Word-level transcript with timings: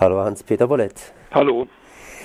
Hallo 0.00 0.20
Hans-Peter 0.24 0.66
Bollett. 0.66 1.12
Hallo. 1.30 1.66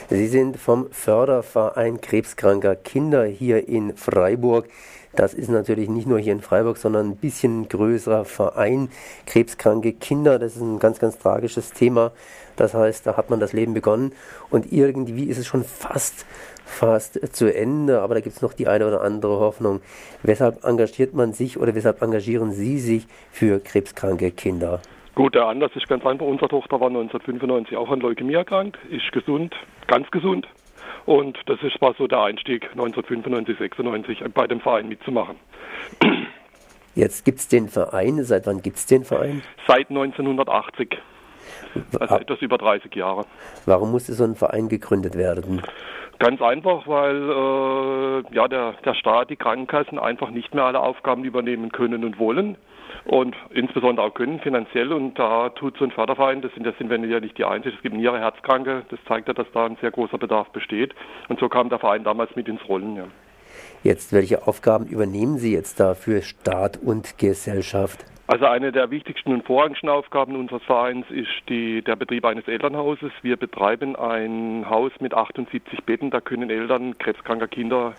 Sie 0.09 0.27
sind 0.27 0.55
vom 0.55 0.89
Förderverein 0.91 1.99
Krebskranker 1.99 2.77
Kinder 2.77 3.25
hier 3.25 3.67
in 3.67 3.97
Freiburg. 3.97 4.69
Das 5.13 5.33
ist 5.33 5.49
natürlich 5.49 5.89
nicht 5.89 6.07
nur 6.07 6.17
hier 6.17 6.31
in 6.31 6.39
Freiburg, 6.39 6.77
sondern 6.77 7.09
ein 7.09 7.15
bisschen 7.17 7.67
größerer 7.67 8.23
Verein. 8.23 8.87
Krebskranke 9.25 9.91
Kinder, 9.91 10.39
das 10.39 10.55
ist 10.55 10.61
ein 10.61 10.79
ganz, 10.79 10.99
ganz 10.99 11.17
tragisches 11.17 11.73
Thema. 11.73 12.13
Das 12.55 12.73
heißt, 12.73 13.05
da 13.05 13.17
hat 13.17 13.29
man 13.29 13.41
das 13.41 13.51
Leben 13.51 13.73
begonnen 13.73 14.13
und 14.49 14.71
irgendwie 14.71 15.25
ist 15.25 15.37
es 15.37 15.45
schon 15.45 15.65
fast, 15.65 16.25
fast 16.63 17.19
zu 17.35 17.53
Ende, 17.53 17.99
aber 17.99 18.15
da 18.15 18.21
gibt 18.21 18.37
es 18.37 18.41
noch 18.41 18.53
die 18.53 18.69
eine 18.69 18.87
oder 18.87 19.01
andere 19.01 19.41
Hoffnung. 19.41 19.81
Weshalb 20.23 20.63
engagiert 20.63 21.13
man 21.13 21.33
sich 21.33 21.59
oder 21.59 21.75
weshalb 21.75 22.01
engagieren 22.01 22.53
Sie 22.53 22.79
sich 22.79 23.05
für 23.33 23.59
krebskranke 23.59 24.31
Kinder? 24.31 24.79
Gut, 25.15 25.33
der 25.33 25.47
Anlass 25.47 25.71
ist 25.75 25.87
ganz 25.87 26.05
einfach. 26.05 26.25
Unsere 26.25 26.49
Tochter 26.49 26.79
war 26.81 26.87
1995 26.87 27.77
auch 27.77 27.89
an 27.89 28.01
Leukämie 28.01 28.33
erkrankt, 28.33 28.77
ist 28.89 29.09
gesund, 29.13 29.55
ganz 29.87 30.11
gesund. 30.11 30.45
Und 31.05 31.37
das 31.45 31.57
ist, 31.63 31.81
war 31.81 31.95
so 31.97 32.05
der 32.05 32.21
Einstieg 32.21 32.63
1995, 32.71 33.57
96 33.57 34.23
bei 34.33 34.45
dem 34.45 34.59
Verein 34.59 34.89
mitzumachen. 34.89 35.37
Jetzt 36.95 37.23
gibt 37.23 37.39
es 37.39 37.47
den 37.47 37.69
Verein. 37.69 38.23
Seit 38.23 38.45
wann 38.45 38.61
gibt 38.61 38.77
es 38.77 38.85
den 38.85 39.05
Verein? 39.05 39.41
Seit 39.67 39.89
1980. 39.89 40.97
Also 41.99 42.15
etwas 42.15 42.41
über 42.41 42.57
30 42.57 42.93
Jahre. 42.95 43.25
Warum 43.65 43.91
musste 43.91 44.13
so 44.13 44.23
ein 44.23 44.35
Verein 44.35 44.67
gegründet 44.67 45.15
werden? 45.15 45.61
Ganz 46.19 46.41
einfach, 46.41 46.87
weil 46.87 47.15
äh, 47.15 48.35
ja, 48.35 48.47
der, 48.47 48.73
der 48.83 48.93
Staat, 48.95 49.29
die 49.29 49.35
Krankenkassen 49.35 49.99
einfach 49.99 50.29
nicht 50.29 50.53
mehr 50.53 50.63
alle 50.63 50.79
Aufgaben 50.79 51.23
übernehmen 51.25 51.71
können 51.71 52.03
und 52.03 52.17
wollen 52.17 52.57
und 53.05 53.35
insbesondere 53.51 54.07
auch 54.07 54.13
können 54.13 54.39
finanziell. 54.39 54.91
Und 54.91 55.17
da 55.17 55.49
tut 55.49 55.77
so 55.77 55.85
ein 55.85 55.91
Förderverein, 55.91 56.41
das 56.41 56.53
sind, 56.53 56.65
das 56.65 56.77
sind 56.77 56.89
wir 56.89 56.97
ja 56.97 57.19
nicht 57.19 57.37
die 57.37 57.45
Einzigen, 57.45 57.75
es 57.75 57.81
gibt 57.81 57.95
Niere, 57.95 58.19
Herzkranke, 58.19 58.83
das 58.89 58.99
zeigt 59.07 59.27
ja, 59.27 59.33
dass 59.33 59.47
da 59.53 59.65
ein 59.65 59.77
sehr 59.79 59.91
großer 59.91 60.17
Bedarf 60.17 60.49
besteht. 60.49 60.93
Und 61.29 61.39
so 61.39 61.47
kam 61.47 61.69
der 61.69 61.79
Verein 61.79 62.03
damals 62.03 62.35
mit 62.35 62.47
ins 62.47 62.67
Rollen. 62.67 62.95
Ja. 62.95 63.07
Jetzt, 63.83 64.11
welche 64.11 64.47
Aufgaben 64.47 64.87
übernehmen 64.87 65.37
Sie 65.37 65.53
jetzt 65.53 65.79
da 65.79 65.93
für 65.93 66.21
Staat 66.23 66.77
und 66.77 67.17
Gesellschaft? 67.19 68.03
Also 68.27 68.47
eine 68.47 68.71
der 68.71 68.89
wichtigsten 68.89 69.31
und 69.31 69.45
vorrangigsten 69.45 69.89
Aufgaben 69.89 70.35
unseres 70.35 70.63
Vereins 70.63 71.05
ist 71.11 71.29
die, 71.47 71.83
der 71.83 71.95
Betrieb 71.95 72.25
eines 72.25 72.47
Elternhauses. 72.47 73.11
Wir 73.21 73.37
betreiben 73.37 73.95
ein 73.95 74.67
Haus 74.67 74.91
mit 74.99 75.13
78 75.13 75.83
Betten, 75.83 76.09
da 76.09 76.21
können 76.21 76.49
Eltern 76.49 76.97
krebskranker 76.97 77.47
Kinder 77.47 77.93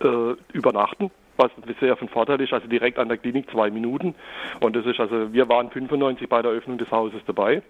äh, 0.00 0.34
übernachten 0.52 1.12
was 1.40 1.50
sehr 1.80 1.96
von 1.96 2.08
Vorteil 2.08 2.40
ist, 2.40 2.52
also 2.52 2.68
direkt 2.68 2.98
an 2.98 3.08
der 3.08 3.18
Klinik 3.18 3.50
zwei 3.50 3.70
Minuten. 3.70 4.14
Und 4.60 4.76
das 4.76 4.86
ist 4.86 5.00
also, 5.00 5.32
wir 5.32 5.48
waren 5.48 5.70
95 5.70 6.28
bei 6.28 6.42
der 6.42 6.52
Öffnung 6.52 6.78
des 6.78 6.90
Hauses 6.90 7.20
dabei. 7.26 7.62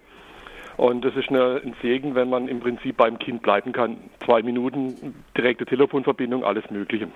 Und 0.77 1.03
das 1.03 1.15
ist 1.15 1.29
eine, 1.29 1.61
ein 1.63 1.75
Segen, 1.81 2.15
wenn 2.15 2.29
man 2.29 2.47
im 2.47 2.59
Prinzip 2.59 2.97
beim 2.97 3.19
Kind 3.19 3.41
bleiben 3.41 3.71
kann. 3.71 3.97
Zwei 4.25 4.41
Minuten, 4.41 5.15
direkte 5.37 5.65
Telefonverbindung, 5.65 6.43
alles 6.43 6.69
Mögliche. 6.69 7.07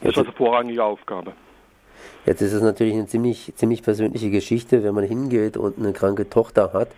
Das 0.00 0.10
ist 0.12 0.18
also 0.18 0.32
vorrangige 0.32 0.84
Aufgabe. 0.84 1.32
Jetzt 2.26 2.42
ist 2.42 2.52
es 2.52 2.62
natürlich 2.62 2.94
eine 2.94 3.06
ziemlich, 3.06 3.52
ziemlich 3.56 3.82
persönliche 3.82 4.30
Geschichte, 4.30 4.84
wenn 4.84 4.94
man 4.94 5.04
hingeht 5.04 5.56
und 5.56 5.78
eine 5.78 5.92
kranke 5.92 6.28
Tochter 6.28 6.72
hat 6.72 6.88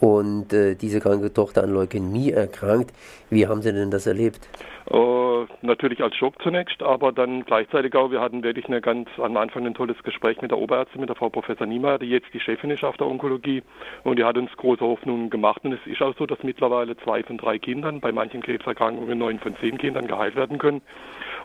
und 0.00 0.52
äh, 0.52 0.74
diese 0.74 1.00
kranke 1.00 1.32
Tochter 1.32 1.62
an 1.62 1.70
Leukämie 1.70 2.30
erkrankt. 2.30 2.92
Wie 3.28 3.46
haben 3.46 3.62
Sie 3.62 3.72
denn 3.72 3.90
das 3.90 4.06
erlebt? 4.06 4.48
Äh, 4.90 5.46
natürlich 5.62 6.02
als 6.02 6.16
Schock 6.16 6.42
zunächst, 6.42 6.82
aber 6.82 7.12
dann 7.12 7.44
gleichzeitig 7.44 7.94
auch, 7.94 8.10
wir 8.10 8.20
hatten 8.20 8.42
wirklich 8.42 8.66
eine 8.66 8.80
ganz 8.80 9.08
am 9.18 9.36
Anfang 9.36 9.66
ein 9.66 9.74
tolles 9.74 10.02
Gespräch 10.02 10.40
mit 10.40 10.50
der 10.50 10.58
Oberärztin, 10.58 11.00
mit 11.00 11.10
der 11.10 11.16
Frau 11.16 11.28
Professor 11.28 11.66
Niemeyer, 11.66 11.98
die 11.98 12.06
jetzt 12.06 12.32
die 12.32 12.40
Chefin 12.40 12.70
ist 12.70 12.82
auf 12.82 12.96
der 12.96 13.06
Onkologie 13.06 13.62
und 14.04 14.18
die 14.18 14.24
hat 14.24 14.36
uns 14.36 14.50
große 14.56 14.80
Hoffnungen 14.80 15.30
gemacht 15.30 15.62
und 15.64 15.74
es 15.74 15.86
ist 15.86 16.02
auch 16.02 16.16
so, 16.16 16.26
dass 16.26 16.42
mittlerweile 16.42 16.96
zwei 16.96 17.22
von 17.22 17.36
drei 17.36 17.58
Kindern, 17.58 18.00
bei 18.00 18.10
manchen 18.10 18.42
Krebserkrankungen 18.42 19.18
neun 19.18 19.38
von 19.38 19.54
zehn 19.60 19.78
Kindern 19.78 20.06
geheilt 20.06 20.34
werden 20.34 20.58
können 20.58 20.80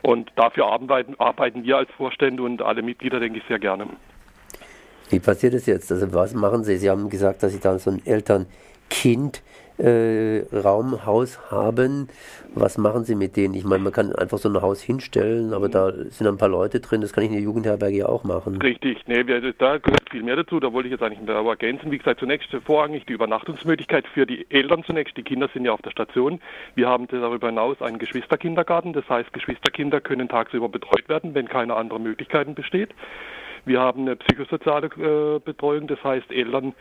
und 0.02 0.32
dafür 0.36 0.66
arbeiten, 0.66 1.14
arbeiten 1.18 1.62
wir 1.62 1.76
als 1.76 1.90
Vorstände 1.92 2.42
und 2.42 2.62
alle 2.62 2.82
Mitglieder, 2.82 3.20
denke 3.20 3.38
ich, 3.38 3.44
sehr 3.46 3.58
gerne. 3.58 3.86
Wie 5.10 5.20
passiert 5.20 5.54
es 5.54 5.66
jetzt? 5.66 5.90
Also 5.92 6.12
was 6.12 6.34
machen 6.34 6.64
Sie? 6.64 6.76
Sie 6.76 6.90
haben 6.90 7.08
gesagt, 7.08 7.42
dass 7.42 7.52
Sie 7.52 7.60
da 7.60 7.78
so 7.78 7.90
ein 7.90 8.02
Eltern-Kind 8.04 9.42
äh, 9.78 10.42
haben. 11.50 12.08
Was 12.54 12.78
machen 12.78 13.04
Sie 13.04 13.14
mit 13.14 13.36
denen? 13.36 13.54
Ich 13.54 13.64
meine, 13.64 13.82
man 13.82 13.92
kann 13.92 14.14
einfach 14.14 14.38
so 14.38 14.48
ein 14.48 14.60
Haus 14.62 14.80
hinstellen, 14.80 15.52
aber 15.52 15.68
da 15.68 15.92
sind 15.92 16.26
ein 16.26 16.38
paar 16.38 16.48
Leute 16.48 16.80
drin. 16.80 17.02
Das 17.02 17.12
kann 17.12 17.24
ich 17.24 17.30
in 17.30 17.36
der 17.36 17.42
Jugendherberge 17.42 17.96
ja 17.98 18.06
auch 18.06 18.24
machen. 18.24 18.60
Richtig, 18.62 19.02
nee, 19.06 19.26
wir, 19.26 19.40
da 19.52 19.78
gehört 19.78 20.10
viel 20.10 20.22
mehr 20.22 20.36
dazu. 20.36 20.60
Da 20.60 20.72
wollte 20.72 20.88
ich 20.88 20.92
jetzt 20.92 21.02
eigentlich 21.02 21.28
aber 21.28 21.50
ergänzen. 21.50 21.90
Wie 21.90 21.98
gesagt, 21.98 22.20
zunächst 22.20 22.48
vorrangig 22.64 23.04
die 23.06 23.12
Übernachtungsmöglichkeit 23.12 24.06
für 24.08 24.26
die 24.26 24.46
Eltern 24.50 24.84
zunächst. 24.84 25.16
Die 25.16 25.22
Kinder 25.22 25.48
sind 25.52 25.64
ja 25.64 25.72
auf 25.72 25.82
der 25.82 25.90
Station. 25.90 26.40
Wir 26.74 26.88
haben 26.88 27.06
darüber 27.08 27.48
hinaus 27.48 27.80
einen 27.82 27.98
Geschwisterkindergarten. 27.98 28.92
Das 28.92 29.08
heißt, 29.08 29.32
Geschwisterkinder 29.32 30.00
können 30.00 30.28
tagsüber 30.28 30.68
betreut 30.68 31.08
werden, 31.08 31.34
wenn 31.34 31.48
keine 31.48 31.74
anderen 31.74 32.02
Möglichkeiten 32.02 32.54
besteht. 32.54 32.94
Wir 33.66 33.80
haben 33.80 34.02
eine 34.02 34.14
psychosoziale 34.14 34.86
äh, 34.86 35.40
Betreuung, 35.40 35.88
das 35.88 36.02
heißt 36.04 36.30
Eltern, 36.30 36.72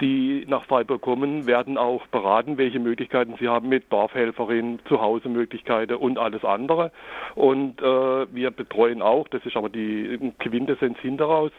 die 0.00 0.46
nach 0.48 0.64
Freiburg 0.64 1.02
kommen, 1.02 1.46
werden 1.46 1.76
auch 1.76 2.06
beraten, 2.06 2.56
welche 2.56 2.80
Möglichkeiten 2.80 3.34
sie 3.38 3.48
haben 3.48 3.68
mit 3.68 3.92
Dorfhelferin, 3.92 4.80
Zuhause-Möglichkeiten 4.88 5.94
und 5.94 6.18
alles 6.18 6.42
andere. 6.42 6.90
Und 7.34 7.82
äh, 7.82 7.84
wir 8.34 8.50
betreuen 8.50 9.02
auch, 9.02 9.28
das 9.28 9.44
ist 9.44 9.58
aber 9.58 9.68
die 9.68 10.32
Quintessenz 10.38 10.98
hinteraus, 11.00 11.52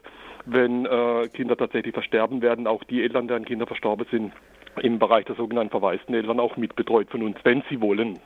wenn 0.46 0.88
äh, 0.88 1.28
Kinder 1.32 1.56
tatsächlich 1.56 1.94
versterben, 1.94 2.42
werden 2.42 2.66
auch 2.66 2.84
die 2.84 3.04
Eltern, 3.04 3.28
deren 3.28 3.46
Kinder 3.46 3.68
verstorben 3.68 4.08
sind, 4.10 4.34
im 4.82 4.98
Bereich 4.98 5.26
der 5.26 5.36
sogenannten 5.36 5.70
verwaisten 5.70 6.16
Eltern 6.16 6.40
auch 6.40 6.58
mitbetreut 6.58 7.12
von 7.12 7.22
uns, 7.22 7.38
wenn 7.44 7.64
sie 7.70 7.80
wollen 7.80 8.20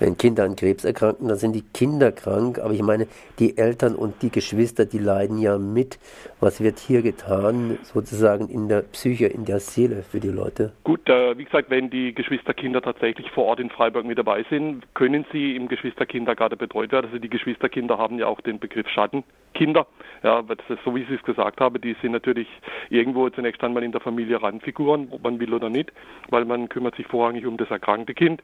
wenn 0.00 0.16
Kinder 0.16 0.44
an 0.44 0.56
Krebs 0.56 0.84
erkranken, 0.84 1.28
dann 1.28 1.36
sind 1.36 1.52
die 1.52 1.62
Kinder 1.62 2.10
krank. 2.10 2.58
Aber 2.58 2.72
ich 2.72 2.82
meine, 2.82 3.06
die 3.38 3.56
Eltern 3.56 3.94
und 3.94 4.22
die 4.22 4.30
Geschwister, 4.30 4.86
die 4.86 4.98
leiden 4.98 5.38
ja 5.38 5.58
mit. 5.58 5.98
Was 6.40 6.60
wird 6.60 6.78
hier 6.78 7.02
getan, 7.02 7.78
sozusagen 7.82 8.48
in 8.48 8.68
der 8.68 8.82
Psyche, 8.82 9.26
in 9.26 9.44
der 9.44 9.60
Seele 9.60 10.02
für 10.02 10.18
die 10.18 10.28
Leute? 10.28 10.72
Gut, 10.84 11.08
äh, 11.08 11.36
wie 11.36 11.44
gesagt, 11.44 11.70
wenn 11.70 11.90
die 11.90 12.14
Geschwisterkinder 12.14 12.80
tatsächlich 12.80 13.30
vor 13.30 13.44
Ort 13.44 13.60
in 13.60 13.70
Freiburg 13.70 14.06
mit 14.06 14.18
dabei 14.18 14.44
sind, 14.48 14.82
können 14.94 15.26
sie 15.32 15.54
im 15.54 15.68
Geschwisterkindergarten 15.68 16.58
betreut 16.58 16.92
werden. 16.92 17.06
Also 17.06 17.18
die 17.18 17.28
Geschwisterkinder 17.28 17.98
haben 17.98 18.18
ja 18.18 18.26
auch 18.26 18.40
den 18.40 18.58
Begriff 18.58 18.88
Schattenkinder. 18.88 19.86
Ja, 20.22 20.40
ist 20.40 20.84
so 20.84 20.94
wie 20.94 21.04
Sie 21.04 21.14
es 21.14 21.22
gesagt 21.22 21.60
haben, 21.60 21.80
die 21.80 21.94
sind 22.00 22.12
natürlich 22.12 22.48
irgendwo 22.88 23.28
zunächst 23.30 23.62
einmal 23.62 23.82
in 23.82 23.92
der 23.92 24.00
Familie 24.00 24.42
Randfiguren, 24.42 25.08
ob 25.10 25.22
man 25.22 25.38
will 25.40 25.52
oder 25.52 25.68
nicht, 25.68 25.92
weil 26.30 26.44
man 26.44 26.68
kümmert 26.68 26.96
sich 26.96 27.06
vorrangig 27.06 27.46
um 27.46 27.56
das 27.56 27.70
erkrankte 27.70 28.14
Kind. 28.14 28.42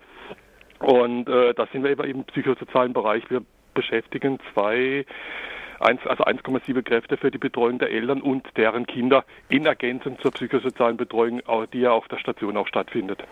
Und 0.81 1.28
äh, 1.28 1.54
da 1.54 1.66
sind 1.72 1.82
wir 1.82 1.91
eben 1.91 2.04
im 2.04 2.25
psychosozialen 2.25 2.92
Bereich. 2.92 3.28
Wir 3.31 3.42
beschäftigen 3.75 4.38
zwei, 4.53 5.04
eins, 5.81 6.00
also 6.06 6.25
1,7 6.25 6.82
Kräfte 6.82 7.16
für 7.16 7.31
die 7.31 7.38
Betreuung 7.38 7.78
der 7.78 7.91
Eltern 7.91 8.22
und 8.22 8.47
deren 8.56 8.87
Kinder 8.87 9.25
in 9.48 9.66
Ergänzung 9.66 10.19
zur 10.20 10.32
psychosozialen 10.32 10.97
Betreuung, 10.97 11.42
die 11.72 11.81
ja 11.81 11.92
auf 11.92 12.09
der 12.09 12.19
Station 12.19 12.56
auch 12.56 12.66
stattfindet. 12.66 13.22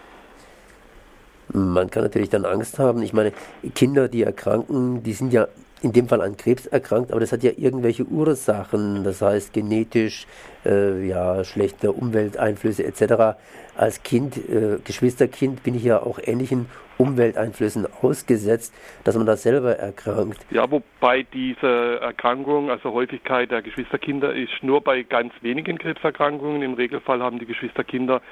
Man 1.53 1.91
kann 1.91 2.05
natürlich 2.05 2.31
dann 2.31 2.45
Angst 2.47 2.79
haben. 2.79 3.03
Ich 3.03 3.13
meine, 3.13 3.33
Kinder, 3.75 4.09
die 4.09 4.23
erkranken, 4.23 5.03
die 5.03 5.13
sind 5.13 5.33
ja 5.33 5.47
in 5.83 5.93
dem 5.93 6.09
Fall 6.09 6.23
an 6.23 6.37
Krebs 6.37 6.67
erkrankt, 6.67 7.11
aber 7.11 7.21
das 7.21 7.33
hat 7.33 7.43
ja 7.43 7.53
irgendwelche 7.55 8.05
Ursachen, 8.05 9.05
das 9.05 9.21
heißt 9.21 9.53
genetisch, 9.53 10.27
äh, 10.65 11.07
ja, 11.07 11.45
schlechte 11.45 11.93
Umwelteinflüsse 11.93 12.85
etc. 12.85 13.37
Als 13.77 14.03
Kind, 14.03 14.37
äh, 14.37 14.79
Geschwisterkind 14.85 15.63
bin 15.63 15.75
ich 15.75 15.85
ja 15.85 16.03
auch 16.03 16.19
ähnlichen 16.23 16.67
Umwelteinflüssen 16.97 17.87
ausgesetzt, 18.03 18.75
dass 19.05 19.17
man 19.17 19.27
da 19.27 19.37
selber 19.37 19.77
erkrankt. 19.77 20.47
Ja, 20.51 20.71
wobei 20.71 21.25
diese 21.33 21.99
Erkrankung, 22.01 22.71
also 22.71 22.93
Häufigkeit 22.93 23.51
der 23.51 23.63
Geschwisterkinder, 23.63 24.33
ist 24.33 24.63
nur 24.63 24.81
bei 24.81 25.03
ganz 25.03 25.33
wenigen 25.41 25.79
Krebserkrankungen. 25.79 26.63
Im 26.63 26.75
Regelfall 26.75 27.21
haben 27.21 27.39
die 27.39 27.47
Geschwisterkinder 27.47 28.23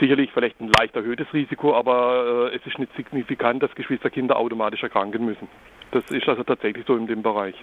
sicherlich 0.00 0.30
vielleicht 0.32 0.60
ein 0.60 0.70
leicht 0.78 0.96
erhöhtes 0.96 1.26
Risiko, 1.34 1.74
aber 1.74 2.50
äh, 2.50 2.56
es 2.56 2.66
ist 2.66 2.78
nicht 2.78 2.94
signifikant, 2.96 3.62
dass 3.62 3.74
Geschwisterkinder 3.74 4.38
automatisch 4.38 4.82
erkranken 4.82 5.24
müssen. 5.26 5.48
Das 5.90 6.04
ist 6.10 6.26
also 6.28 6.42
tatsächlich 6.42 6.86
so 6.86 6.96
in 6.96 7.06
dem 7.06 7.22
Bereich. 7.22 7.54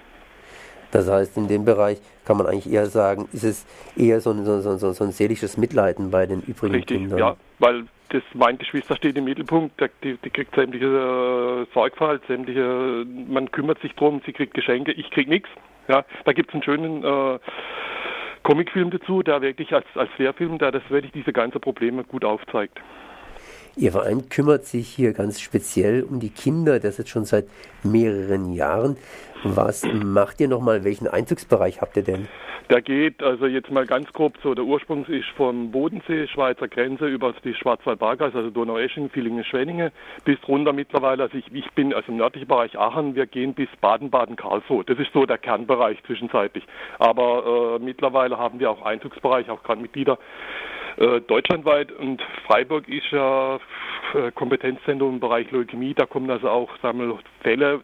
Das 0.92 1.08
heißt, 1.08 1.36
in 1.36 1.48
dem 1.48 1.64
Bereich 1.64 2.00
kann 2.24 2.36
man 2.36 2.46
eigentlich 2.46 2.70
eher 2.72 2.86
sagen, 2.86 3.28
ist 3.32 3.44
es 3.44 3.66
eher 3.96 4.20
so 4.20 4.30
ein, 4.30 4.44
so, 4.44 4.60
so, 4.60 4.92
so 4.92 5.04
ein 5.04 5.12
seelisches 5.12 5.56
Mitleiden 5.56 6.10
bei 6.10 6.26
den 6.26 6.42
übrigen 6.42 6.74
Richtig, 6.74 6.98
Kindern. 6.98 7.18
Ja, 7.18 7.36
weil 7.58 7.84
das 8.10 8.22
mein 8.34 8.58
Geschwister 8.58 8.96
steht 8.96 9.16
im 9.16 9.24
Mittelpunkt, 9.24 9.80
die, 10.02 10.16
die 10.16 10.30
kriegt 10.30 10.54
sämtliche 10.54 10.86
äh, 10.86 11.72
Sorgfalt, 11.72 12.22
sämtliche, 12.26 13.04
man 13.28 13.50
kümmert 13.50 13.80
sich 13.80 13.94
drum, 13.94 14.20
sie 14.26 14.32
kriegt 14.32 14.54
Geschenke, 14.54 14.92
ich 14.92 15.10
krieg 15.10 15.28
nichts. 15.28 15.48
Ja, 15.88 16.04
da 16.24 16.32
gibt 16.32 16.50
es 16.50 16.54
einen 16.54 16.62
schönen 16.62 17.04
äh, 17.04 17.38
Comicfilm 18.42 18.90
dazu, 18.90 19.22
der 19.22 19.42
wirklich 19.42 19.72
als, 19.72 19.86
als 19.94 20.10
Lehrfilm, 20.18 20.58
der 20.58 20.72
das 20.72 20.82
wirklich 20.88 21.12
diese 21.12 21.32
ganzen 21.32 21.60
Probleme 21.60 22.04
gut 22.04 22.24
aufzeigt. 22.24 22.78
Ihr 23.80 23.92
Verein 23.92 24.28
kümmert 24.28 24.66
sich 24.66 24.88
hier 24.88 25.14
ganz 25.14 25.40
speziell 25.40 26.02
um 26.02 26.20
die 26.20 26.28
Kinder, 26.28 26.80
das 26.80 26.98
jetzt 26.98 27.08
schon 27.08 27.24
seit 27.24 27.46
mehreren 27.82 28.52
Jahren. 28.52 28.98
Was 29.42 29.86
macht 29.86 30.38
ihr 30.42 30.48
nochmal? 30.48 30.84
Welchen 30.84 31.08
Einzugsbereich 31.08 31.80
habt 31.80 31.96
ihr 31.96 32.02
denn? 32.02 32.28
Der 32.68 32.82
geht 32.82 33.22
also 33.22 33.46
jetzt 33.46 33.70
mal 33.70 33.86
ganz 33.86 34.12
grob 34.12 34.34
so, 34.42 34.54
der 34.54 34.64
Ursprung 34.64 35.06
ist 35.06 35.28
vom 35.34 35.70
Bodensee, 35.70 36.26
Schweizer 36.26 36.68
Grenze 36.68 37.06
über 37.06 37.32
die 37.42 37.54
Schwarzwaldbergkreis, 37.54 38.34
also 38.34 38.50
Donaueschingen, 38.50 39.08
Villingen, 39.08 39.44
Schwenningen, 39.44 39.90
bis 40.26 40.36
runter 40.46 40.74
mittlerweile, 40.74 41.22
also 41.22 41.38
ich, 41.38 41.46
ich 41.50 41.68
bin 41.70 41.94
also 41.94 42.12
im 42.12 42.18
nördlichen 42.18 42.46
Bereich 42.46 42.78
Aachen, 42.78 43.14
wir 43.14 43.26
gehen 43.26 43.54
bis 43.54 43.68
Baden-Baden, 43.80 44.36
Karlsruhe. 44.36 44.84
Das 44.84 44.98
ist 44.98 45.12
so 45.14 45.24
der 45.24 45.38
Kernbereich 45.38 45.98
zwischenzeitlich. 46.04 46.64
Aber 46.98 47.78
äh, 47.80 47.82
mittlerweile 47.82 48.36
haben 48.36 48.60
wir 48.60 48.70
auch 48.70 48.82
Einzugsbereich, 48.82 49.48
auch 49.48 49.62
gerade 49.62 49.80
Mitglieder 49.80 50.18
äh, 51.00 51.20
deutschlandweit 51.20 51.90
und 51.92 52.22
Freiburg 52.46 52.88
ist 52.88 53.10
ja 53.10 53.56
äh, 54.14 54.30
Kompetenzzentrum 54.32 55.14
im 55.14 55.20
Bereich 55.20 55.50
Leukämie, 55.50 55.94
da 55.94 56.06
kommen 56.06 56.30
also 56.30 56.48
auch 56.48 56.70
sagen 56.82 57.00
wir, 57.00 57.18
Fälle 57.42 57.80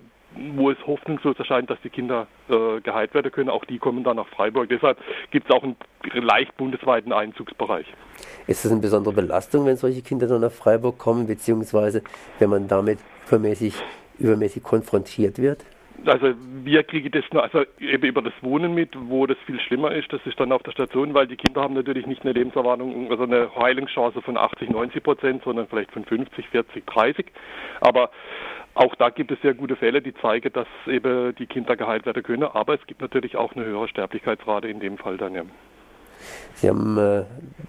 wo 0.56 0.70
es 0.70 0.78
hoffnungslos 0.86 1.38
erscheint, 1.38 1.70
dass 1.70 1.80
die 1.82 1.90
Kinder 1.90 2.26
äh, 2.48 2.80
geheilt 2.80 3.14
werden 3.14 3.32
können. 3.32 3.48
Auch 3.48 3.64
die 3.64 3.78
kommen 3.78 4.04
dann 4.04 4.16
nach 4.16 4.28
Freiburg. 4.28 4.68
Deshalb 4.68 4.98
gibt 5.30 5.48
es 5.48 5.56
auch 5.56 5.62
einen 5.62 5.76
leicht 6.12 6.56
bundesweiten 6.56 7.12
Einzugsbereich. 7.12 7.86
Ist 8.46 8.64
das 8.64 8.72
eine 8.72 8.80
besondere 8.80 9.14
Belastung, 9.14 9.66
wenn 9.66 9.76
solche 9.76 10.02
Kinder 10.02 10.26
dann 10.26 10.42
nach 10.42 10.52
Freiburg 10.52 10.98
kommen, 10.98 11.26
beziehungsweise 11.26 12.02
wenn 12.38 12.50
man 12.50 12.68
damit 12.68 12.98
übermäßig, 13.26 13.74
übermäßig 14.18 14.62
konfrontiert 14.62 15.38
wird? 15.38 15.64
Also 16.06 16.34
wir 16.64 16.82
kriegen 16.84 17.10
das 17.10 17.24
nur, 17.32 17.42
also 17.42 17.64
eben 17.80 18.04
über 18.04 18.22
das 18.22 18.32
Wohnen 18.40 18.74
mit, 18.74 18.90
wo 18.94 19.26
das 19.26 19.36
viel 19.46 19.60
schlimmer 19.60 19.92
ist, 19.92 20.12
das 20.12 20.20
ist 20.24 20.38
dann 20.38 20.52
auf 20.52 20.62
der 20.62 20.72
Station, 20.72 21.14
weil 21.14 21.26
die 21.26 21.36
Kinder 21.36 21.62
haben 21.62 21.74
natürlich 21.74 22.06
nicht 22.06 22.22
eine 22.22 22.32
Lebenserwartung, 22.32 23.10
also 23.10 23.24
eine 23.24 23.50
Heilungschance 23.56 24.22
von 24.22 24.36
80, 24.36 24.70
90 24.70 25.02
Prozent, 25.02 25.42
sondern 25.44 25.66
vielleicht 25.66 25.90
von 25.92 26.04
50, 26.04 26.48
40, 26.48 26.86
30. 26.86 27.26
Aber 27.80 28.10
auch 28.74 28.94
da 28.96 29.08
gibt 29.10 29.30
es 29.32 29.40
sehr 29.40 29.54
gute 29.54 29.74
Fälle, 29.74 30.02
die 30.02 30.14
zeigen, 30.14 30.52
dass 30.52 30.68
eben 30.86 31.34
die 31.36 31.46
Kinder 31.46 31.76
geheilt 31.76 32.06
werden 32.06 32.22
können. 32.22 32.44
Aber 32.44 32.74
es 32.74 32.86
gibt 32.86 33.00
natürlich 33.00 33.36
auch 33.36 33.54
eine 33.54 33.64
höhere 33.64 33.88
Sterblichkeitsrate 33.88 34.68
in 34.68 34.80
dem 34.80 34.98
Fall 34.98 35.16
dann. 35.16 35.34
Ja. 35.34 35.42
Sie 36.54 36.68
haben 36.68 36.96
äh, 36.98 37.24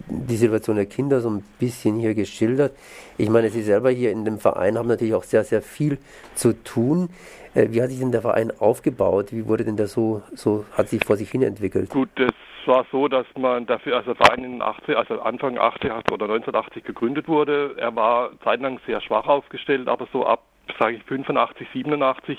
die 0.07 0.37
Situation 0.37 0.77
der 0.77 0.85
Kinder 0.85 1.19
so 1.19 1.29
ein 1.29 1.43
bisschen 1.59 1.99
hier 1.99 2.15
geschildert. 2.15 2.73
Ich 3.17 3.29
meine, 3.29 3.49
Sie 3.49 3.61
selber 3.61 3.89
hier 3.89 4.11
in 4.11 4.25
dem 4.25 4.39
Verein 4.39 4.77
haben 4.77 4.87
natürlich 4.87 5.13
auch 5.13 5.23
sehr, 5.23 5.43
sehr 5.43 5.61
viel 5.61 5.97
zu 6.35 6.53
tun. 6.63 7.09
Äh, 7.53 7.67
wie 7.71 7.81
hat 7.81 7.89
sich 7.89 7.99
denn 7.99 8.11
der 8.11 8.21
Verein 8.21 8.51
aufgebaut? 8.59 9.31
Wie 9.31 9.47
wurde 9.47 9.65
denn 9.65 9.77
der 9.77 9.87
so, 9.87 10.21
so 10.33 10.65
hat 10.73 10.89
sich 10.89 11.03
vor 11.05 11.17
sich 11.17 11.29
hin 11.29 11.41
entwickelt? 11.41 11.89
Gut, 11.89 12.09
es 12.15 12.31
war 12.67 12.85
so, 12.91 13.07
dass 13.07 13.25
man 13.37 13.65
dafür, 13.65 13.97
also 13.97 14.13
der 14.13 14.25
Verein 14.25 14.43
in 14.43 14.61
80, 14.61 14.95
also 14.95 15.19
Anfang 15.21 15.57
80 15.57 15.91
oder 16.11 16.25
1980 16.25 16.83
gegründet 16.83 17.27
wurde. 17.27 17.75
Er 17.77 17.95
war 17.95 18.31
zeitlang 18.43 18.79
sehr 18.85 19.01
schwach 19.01 19.27
aufgestellt, 19.27 19.87
aber 19.87 20.07
so 20.11 20.25
ab 20.25 20.43
sage 20.79 20.97
ich 20.97 21.03
85, 21.03 21.67
87. 21.73 22.37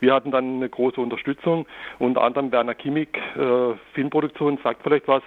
Wir 0.00 0.14
hatten 0.14 0.30
dann 0.30 0.56
eine 0.56 0.68
große 0.68 1.00
Unterstützung, 1.00 1.66
unter 1.98 2.22
anderem 2.22 2.52
Werner 2.52 2.74
Kimmig, 2.74 3.18
äh, 3.36 3.74
Filmproduktion, 3.94 4.58
sagt 4.62 4.82
vielleicht 4.82 5.08
was, 5.08 5.22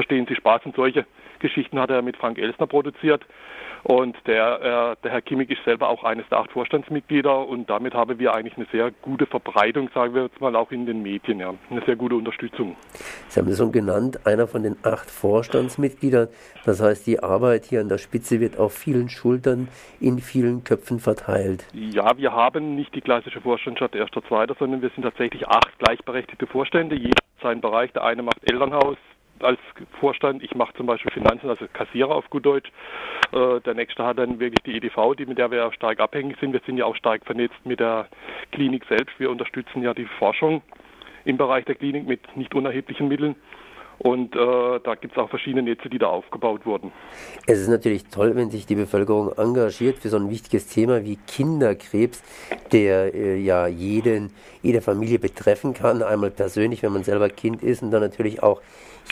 verstehen 0.00 0.26
Sie 0.26 0.34
Spaß 0.34 0.62
und 0.64 0.74
solche 0.76 1.04
Geschichten 1.40 1.78
hat 1.78 1.90
er 1.90 2.00
mit 2.00 2.16
Frank 2.16 2.38
Elsner 2.38 2.66
produziert. 2.66 3.22
Und 3.82 4.16
der, 4.26 4.96
äh, 4.96 5.02
der 5.02 5.10
Herr 5.12 5.22
Kimmig 5.22 5.50
ist 5.50 5.62
selber 5.64 5.88
auch 5.88 6.04
eines 6.04 6.26
der 6.28 6.38
acht 6.38 6.52
Vorstandsmitglieder 6.52 7.46
und 7.46 7.68
damit 7.68 7.94
haben 7.94 8.18
wir 8.18 8.34
eigentlich 8.34 8.56
eine 8.56 8.66
sehr 8.72 8.90
gute 9.02 9.26
Verbreitung, 9.26 9.90
sagen 9.94 10.14
wir 10.14 10.24
jetzt 10.24 10.40
mal, 10.40 10.54
auch 10.56 10.70
in 10.70 10.84
den 10.84 11.02
Medien, 11.02 11.40
ja. 11.40 11.54
Eine 11.70 11.82
sehr 11.86 11.96
gute 11.96 12.14
Unterstützung. 12.14 12.76
Sie 13.28 13.40
haben 13.40 13.48
es 13.48 13.58
schon 13.58 13.72
genannt, 13.72 14.26
einer 14.26 14.46
von 14.46 14.62
den 14.62 14.76
acht 14.82 15.10
Vorstandsmitgliedern. 15.10 16.28
Das 16.64 16.82
heißt, 16.82 17.06
die 17.06 17.22
Arbeit 17.22 17.64
hier 17.66 17.80
an 17.80 17.88
der 17.88 17.98
Spitze 17.98 18.40
wird 18.40 18.58
auf 18.58 18.74
vielen 18.74 19.08
Schultern, 19.08 19.68
in 19.98 20.18
vielen 20.18 20.64
Köpfen 20.64 20.98
verteilt. 20.98 21.66
Ja, 21.72 22.16
wir 22.18 22.32
haben 22.32 22.74
nicht 22.74 22.94
die 22.94 23.00
klassische 23.00 23.40
Vorstandschaft 23.40 23.94
erster, 23.94 24.22
zweiter, 24.24 24.54
sondern 24.58 24.82
wir 24.82 24.90
sind 24.90 25.04
tatsächlich 25.04 25.48
acht 25.48 25.78
gleichberechtigte 25.78 26.46
Vorstände, 26.46 26.96
jeder 26.96 27.22
seinen 27.42 27.62
Bereich. 27.62 27.92
Der 27.92 28.04
eine 28.04 28.22
macht 28.22 28.50
Elternhaus, 28.50 28.98
als 29.42 29.58
Vorstand. 29.98 30.42
Ich 30.42 30.54
mache 30.54 30.74
zum 30.74 30.86
Beispiel 30.86 31.12
Finanzen, 31.12 31.48
also 31.48 31.66
Kassierer 31.72 32.14
auf 32.14 32.28
gut 32.30 32.46
Deutsch. 32.46 32.70
Äh, 33.32 33.60
der 33.60 33.74
nächste 33.74 34.04
hat 34.04 34.18
dann 34.18 34.40
wirklich 34.40 34.62
die 34.64 34.76
EDV, 34.76 35.14
die, 35.16 35.26
mit 35.26 35.38
der 35.38 35.50
wir 35.50 35.72
stark 35.72 36.00
abhängig 36.00 36.38
sind. 36.40 36.52
Wir 36.52 36.60
sind 36.66 36.76
ja 36.78 36.84
auch 36.84 36.96
stark 36.96 37.24
vernetzt 37.24 37.64
mit 37.64 37.80
der 37.80 38.08
Klinik 38.52 38.84
selbst. 38.88 39.18
Wir 39.18 39.30
unterstützen 39.30 39.82
ja 39.82 39.94
die 39.94 40.06
Forschung 40.18 40.62
im 41.24 41.36
Bereich 41.36 41.64
der 41.64 41.74
Klinik 41.74 42.06
mit 42.06 42.36
nicht 42.36 42.54
unerheblichen 42.54 43.08
Mitteln. 43.08 43.36
Und 44.02 44.34
äh, 44.34 44.38
da 44.82 44.94
gibt 44.94 45.12
es 45.12 45.18
auch 45.18 45.28
verschiedene 45.28 45.62
Netze, 45.62 45.90
die 45.90 45.98
da 45.98 46.06
aufgebaut 46.06 46.64
wurden. 46.64 46.90
Es 47.46 47.58
ist 47.58 47.68
natürlich 47.68 48.06
toll, 48.06 48.34
wenn 48.34 48.50
sich 48.50 48.64
die 48.64 48.74
Bevölkerung 48.74 49.30
engagiert 49.36 49.98
für 49.98 50.08
so 50.08 50.16
ein 50.16 50.30
wichtiges 50.30 50.68
Thema 50.68 51.04
wie 51.04 51.16
Kinderkrebs, 51.16 52.22
der 52.72 53.14
äh, 53.14 53.36
ja 53.36 53.66
jeden, 53.66 54.32
jede 54.62 54.80
Familie 54.80 55.18
betreffen 55.18 55.74
kann. 55.74 56.02
Einmal 56.02 56.30
persönlich, 56.30 56.82
wenn 56.82 56.94
man 56.94 57.04
selber 57.04 57.28
Kind 57.28 57.62
ist 57.62 57.82
und 57.82 57.90
dann 57.90 58.00
natürlich 58.00 58.42
auch 58.42 58.62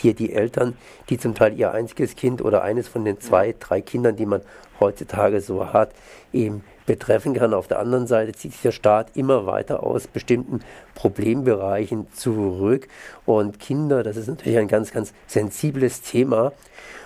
hier 0.01 0.15
die 0.15 0.33
Eltern, 0.33 0.75
die 1.09 1.19
zum 1.19 1.35
Teil 1.35 1.59
ihr 1.59 1.71
einziges 1.71 2.15
Kind 2.15 2.41
oder 2.41 2.63
eines 2.63 2.87
von 2.87 3.05
den 3.05 3.19
zwei, 3.19 3.53
drei 3.59 3.81
Kindern, 3.81 4.15
die 4.15 4.25
man 4.25 4.41
heutzutage 4.79 5.41
so 5.41 5.71
hat, 5.71 5.93
eben 6.33 6.63
betreffen 6.89 7.35
kann. 7.35 7.53
Auf 7.53 7.67
der 7.67 7.77
anderen 7.77 8.07
Seite 8.07 8.31
zieht 8.31 8.53
sich 8.53 8.63
der 8.63 8.71
Staat 8.71 9.15
immer 9.15 9.45
weiter 9.45 9.83
aus 9.83 10.07
bestimmten 10.07 10.61
Problembereichen 10.95 12.07
zurück. 12.13 12.87
Und 13.27 13.59
Kinder, 13.59 14.01
das 14.01 14.17
ist 14.17 14.27
natürlich 14.27 14.57
ein 14.57 14.67
ganz, 14.67 14.91
ganz 14.91 15.13
sensibles 15.27 16.01
Thema 16.01 16.51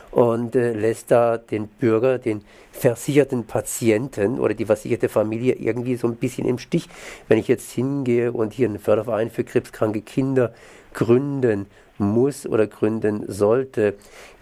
und 0.09 0.55
äh, 0.55 0.71
lässt 0.71 1.11
da 1.11 1.37
den 1.37 1.67
Bürger, 1.67 2.17
den 2.17 2.45
versicherten 2.71 3.43
Patienten 3.43 4.39
oder 4.39 4.53
die 4.53 4.65
versicherte 4.65 5.09
Familie 5.09 5.55
irgendwie 5.55 5.97
so 5.97 6.07
ein 6.07 6.15
bisschen 6.15 6.47
im 6.47 6.59
Stich. 6.59 6.87
Wenn 7.27 7.37
ich 7.37 7.49
jetzt 7.49 7.69
hingehe 7.73 8.31
und 8.31 8.53
hier 8.53 8.69
einen 8.69 8.79
Förderverein 8.79 9.31
für 9.31 9.43
krebskranke 9.43 10.01
Kinder 10.01 10.53
gründen 10.93 11.65
muss 12.03 12.47
oder 12.47 12.67
gründen 12.67 13.23
sollte. 13.27 13.95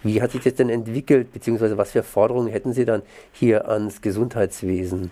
Wie 0.04 0.22
hat 0.22 0.32
sich 0.32 0.42
das 0.42 0.56
denn 0.56 0.70
entwickelt, 0.70 1.32
beziehungsweise 1.32 1.78
was 1.78 1.92
für 1.92 2.04
Forderungen 2.04 2.48
hätten 2.48 2.74
Sie 2.74 2.86
dann 2.86 3.04
hier 3.32 3.70
ans 3.70 4.02
Gesundheitswesen? 4.02 5.12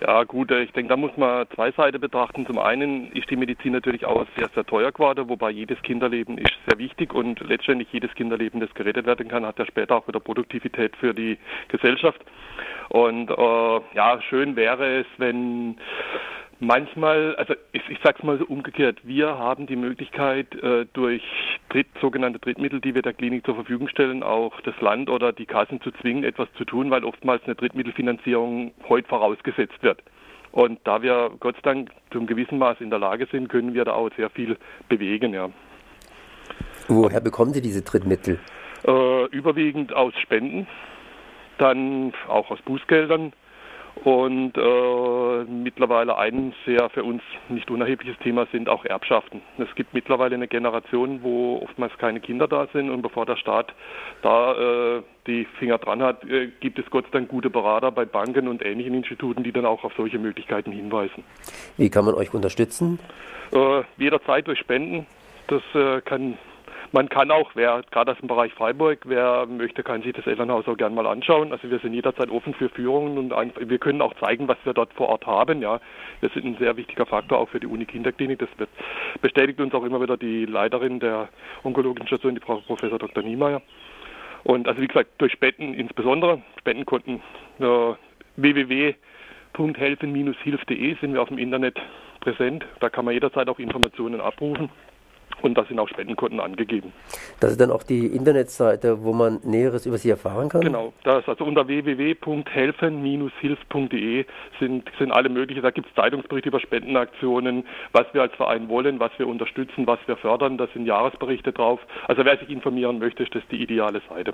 Ja 0.00 0.24
gut, 0.24 0.50
äh, 0.50 0.62
ich 0.62 0.72
denke, 0.72 0.90
da 0.90 0.96
muss 0.96 1.16
man 1.16 1.46
zwei 1.54 1.70
Seiten 1.72 2.00
betrachten. 2.00 2.46
Zum 2.46 2.58
einen 2.58 3.10
ist 3.12 3.30
die 3.30 3.36
Medizin 3.36 3.72
natürlich 3.72 4.04
auch 4.04 4.26
sehr, 4.36 4.48
sehr 4.54 4.64
teuer 4.64 4.92
geworden, 4.92 5.28
wobei 5.28 5.50
jedes 5.50 5.80
Kinderleben 5.82 6.38
ist 6.38 6.52
sehr 6.68 6.78
wichtig 6.78 7.14
und 7.14 7.40
letztendlich 7.40 7.88
jedes 7.92 8.14
Kinderleben, 8.14 8.60
das 8.60 8.72
gerettet 8.74 9.06
werden 9.06 9.28
kann, 9.28 9.46
hat 9.46 9.58
ja 9.58 9.66
später 9.66 9.96
auch 9.96 10.06
wieder 10.06 10.20
Produktivität 10.20 10.94
für 10.96 11.14
die 11.14 11.38
Gesellschaft. 11.68 12.20
Und 12.90 13.30
äh, 13.30 13.80
ja, 13.94 14.20
schön 14.28 14.54
wäre 14.56 15.00
es, 15.00 15.06
wenn 15.16 15.76
Manchmal, 16.58 17.36
also 17.36 17.54
ich, 17.72 17.82
ich 17.90 17.98
sage 18.02 18.16
es 18.18 18.24
mal 18.24 18.38
so 18.38 18.46
umgekehrt, 18.46 19.00
wir 19.02 19.38
haben 19.38 19.66
die 19.66 19.76
Möglichkeit 19.76 20.54
äh, 20.62 20.86
durch 20.94 21.22
Dritt, 21.68 21.88
sogenannte 22.00 22.38
Drittmittel, 22.38 22.80
die 22.80 22.94
wir 22.94 23.02
der 23.02 23.12
Klinik 23.12 23.44
zur 23.44 23.56
Verfügung 23.56 23.88
stellen, 23.88 24.22
auch 24.22 24.58
das 24.62 24.74
Land 24.80 25.10
oder 25.10 25.32
die 25.32 25.44
Kassen 25.44 25.82
zu 25.82 25.90
zwingen, 26.00 26.24
etwas 26.24 26.48
zu 26.56 26.64
tun, 26.64 26.90
weil 26.90 27.04
oftmals 27.04 27.44
eine 27.44 27.56
Drittmittelfinanzierung 27.56 28.72
heute 28.88 29.06
vorausgesetzt 29.06 29.82
wird. 29.82 30.02
Und 30.50 30.80
da 30.84 31.02
wir 31.02 31.32
Gott 31.40 31.56
sei 31.56 31.62
Dank 31.62 31.90
zum 32.10 32.26
gewissen 32.26 32.56
Maß 32.56 32.80
in 32.80 32.88
der 32.88 33.00
Lage 33.00 33.26
sind, 33.30 33.48
können 33.50 33.74
wir 33.74 33.84
da 33.84 33.92
auch 33.92 34.08
sehr 34.16 34.30
viel 34.30 34.56
bewegen. 34.88 35.34
Ja. 35.34 35.50
Woher 36.88 37.20
bekommen 37.20 37.52
Sie 37.52 37.60
diese 37.60 37.82
Drittmittel? 37.82 38.38
Äh, 38.86 39.26
überwiegend 39.26 39.92
aus 39.92 40.14
Spenden, 40.22 40.66
dann 41.58 42.14
auch 42.28 42.50
aus 42.50 42.62
Bußgeldern 42.62 43.34
und 44.04 44.56
äh, 44.56 45.44
mittlerweile 45.44 46.16
ein 46.16 46.54
sehr 46.64 46.88
für 46.90 47.02
uns 47.02 47.22
nicht 47.48 47.70
unerhebliches 47.70 48.16
Thema 48.18 48.46
sind 48.52 48.68
auch 48.68 48.84
Erbschaften. 48.84 49.42
Es 49.58 49.74
gibt 49.74 49.94
mittlerweile 49.94 50.34
eine 50.34 50.48
Generation, 50.48 51.22
wo 51.22 51.58
oftmals 51.62 51.96
keine 51.98 52.20
Kinder 52.20 52.46
da 52.46 52.68
sind 52.72 52.90
und 52.90 53.02
bevor 53.02 53.26
der 53.26 53.36
Staat 53.36 53.72
da 54.22 54.96
äh, 54.98 55.02
die 55.26 55.46
Finger 55.58 55.78
dran 55.78 56.02
hat, 56.02 56.24
äh, 56.24 56.48
gibt 56.60 56.78
es 56.78 56.88
Gott 56.90 57.06
sei 57.06 57.10
Dank 57.12 57.28
gute 57.28 57.50
Berater 57.50 57.90
bei 57.90 58.04
Banken 58.04 58.48
und 58.48 58.64
ähnlichen 58.64 58.94
Instituten, 58.94 59.42
die 59.42 59.52
dann 59.52 59.66
auch 59.66 59.82
auf 59.82 59.92
solche 59.96 60.18
Möglichkeiten 60.18 60.72
hinweisen. 60.72 61.24
Wie 61.76 61.90
kann 61.90 62.04
man 62.04 62.14
euch 62.14 62.32
unterstützen? 62.32 62.98
Äh, 63.52 63.82
jederzeit 63.96 64.46
durch 64.46 64.58
Spenden. 64.58 65.06
Das 65.48 65.62
äh, 65.74 66.00
kann 66.02 66.36
man 66.96 67.08
kann 67.10 67.30
auch, 67.30 67.50
wer 67.52 67.82
gerade 67.90 68.12
aus 68.12 68.18
dem 68.18 68.28
Bereich 68.28 68.54
Freiburg, 68.54 69.00
wer 69.04 69.44
möchte, 69.44 69.82
kann 69.82 70.00
sich 70.00 70.14
das 70.14 70.26
Elternhaus 70.26 70.66
auch 70.66 70.78
gerne 70.78 70.94
mal 70.94 71.06
anschauen. 71.06 71.52
Also 71.52 71.70
wir 71.70 71.78
sind 71.78 71.92
jederzeit 71.92 72.30
offen 72.30 72.54
für 72.54 72.70
Führungen 72.70 73.18
und 73.18 73.34
wir 73.68 73.76
können 73.76 74.00
auch 74.00 74.14
zeigen, 74.14 74.48
was 74.48 74.56
wir 74.64 74.72
dort 74.72 74.94
vor 74.94 75.10
Ort 75.10 75.26
haben. 75.26 75.60
Ja, 75.60 75.78
wir 76.20 76.30
sind 76.30 76.46
ein 76.46 76.56
sehr 76.58 76.74
wichtiger 76.78 77.04
Faktor 77.04 77.36
auch 77.36 77.50
für 77.50 77.60
die 77.60 77.66
Uni 77.66 77.84
Kinderklinik. 77.84 78.38
Das 78.38 78.48
wird, 78.56 78.70
bestätigt 79.20 79.60
uns 79.60 79.74
auch 79.74 79.84
immer 79.84 80.00
wieder 80.00 80.16
die 80.16 80.46
Leiterin 80.46 80.98
der 80.98 81.28
onkologischen 81.64 82.06
Station, 82.06 82.34
die 82.34 82.40
Frau 82.40 82.62
Professor 82.66 82.98
Dr. 82.98 83.22
Niemeyer. 83.22 83.60
Und 84.44 84.66
also 84.66 84.80
wie 84.80 84.88
gesagt, 84.88 85.10
durch 85.18 85.32
Spenden 85.32 85.74
insbesondere, 85.74 86.40
Spendenkonten 86.60 87.20
äh, 87.58 87.92
www.helfen-hilf.de 88.36 90.96
sind 90.98 91.12
wir 91.12 91.20
auf 91.20 91.28
dem 91.28 91.36
Internet 91.36 91.78
präsent. 92.20 92.64
Da 92.80 92.88
kann 92.88 93.04
man 93.04 93.12
jederzeit 93.12 93.50
auch 93.50 93.58
Informationen 93.58 94.22
abrufen. 94.22 94.70
Und 95.42 95.56
da 95.56 95.64
sind 95.64 95.78
auch 95.78 95.88
Spendenkonten 95.88 96.40
angegeben. 96.40 96.92
Das 97.40 97.52
ist 97.52 97.60
dann 97.60 97.70
auch 97.70 97.82
die 97.82 98.06
Internetseite, 98.06 99.04
wo 99.04 99.12
man 99.12 99.40
Näheres 99.44 99.84
über 99.86 99.98
Sie 99.98 100.08
erfahren 100.10 100.48
kann? 100.48 100.62
Genau, 100.62 100.92
das 101.04 101.28
also 101.28 101.44
unter 101.44 101.68
www.helfen-hilf.de 101.68 104.24
sind, 104.58 104.90
sind 104.98 105.12
alle 105.12 105.28
möglichen, 105.28 105.62
da 105.62 105.70
gibt 105.70 105.88
es 105.88 105.94
Zeitungsberichte 105.94 106.48
über 106.48 106.58
Spendenaktionen, 106.60 107.64
was 107.92 108.06
wir 108.12 108.22
als 108.22 108.34
Verein 108.34 108.68
wollen, 108.68 108.98
was 109.00 109.12
wir 109.18 109.28
unterstützen, 109.28 109.86
was 109.86 110.00
wir 110.06 110.16
fördern, 110.16 110.58
da 110.58 110.66
sind 110.72 110.86
Jahresberichte 110.86 111.52
drauf. 111.52 111.78
Also 112.08 112.24
wer 112.24 112.36
sich 112.38 112.50
informieren 112.50 112.98
möchte, 112.98 113.22
ist 113.22 113.32
das 113.34 113.42
die 113.50 113.62
ideale 113.62 114.00
Seite. 114.08 114.32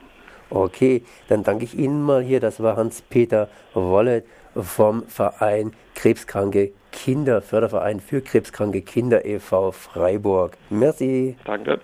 Okay, 0.55 1.03
dann 1.29 1.45
danke 1.45 1.65
ich 1.65 1.79
Ihnen 1.79 2.03
mal 2.03 2.23
hier, 2.23 2.39
das 2.39 2.63
war 2.63 2.77
Hans-Peter 2.77 3.49
Wollet 3.73 4.27
vom 4.55 5.05
Verein 5.07 5.73
Krebskranke 5.95 6.73
Kinder, 6.91 7.41
Förderverein 7.41 8.01
für 8.01 8.21
krebskranke 8.21 8.83
Kinder 8.83 9.25
e.V. 9.25 9.71
Freiburg. 9.71 10.59
Merci. 10.69 11.37
Danke. 11.45 11.81